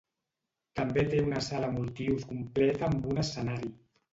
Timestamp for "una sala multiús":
1.25-2.27